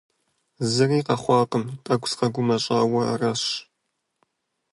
[0.71, 3.41] Зыри къэхъуакъым, тӏэкӏу сыкъэгумэщӏауэ аращ.